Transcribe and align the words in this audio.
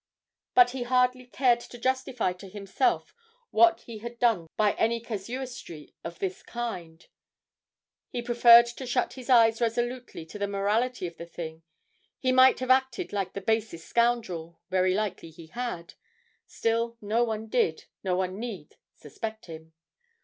But 0.55 0.71
he 0.71 0.81
hardly 0.81 1.27
cared 1.27 1.59
to 1.59 1.77
justify 1.77 2.33
to 2.33 2.49
himself 2.49 3.13
what 3.51 3.81
he 3.81 3.99
had 3.99 4.17
done 4.17 4.47
by 4.57 4.71
any 4.73 4.99
casuistry 4.99 5.93
of 6.03 6.17
this 6.17 6.41
kind; 6.41 7.05
he 8.09 8.23
preferred 8.23 8.65
to 8.65 8.87
shut 8.87 9.13
his 9.13 9.29
eyes 9.29 9.61
resolutely 9.61 10.25
to 10.25 10.39
the 10.39 10.47
morality 10.47 11.05
of 11.05 11.17
the 11.17 11.27
thing; 11.27 11.61
he 12.17 12.31
might 12.31 12.57
have 12.61 12.71
acted 12.71 13.13
like 13.13 13.33
the 13.33 13.41
basest 13.41 13.87
scoundrel, 13.87 14.59
very 14.71 14.95
likely 14.95 15.29
he 15.29 15.45
had. 15.45 15.93
Still, 16.47 16.97
no 16.99 17.23
one 17.23 17.45
did, 17.45 17.85
no 18.03 18.15
one 18.15 18.39
need, 18.39 18.77
suspect 18.95 19.45
him. 19.45 19.71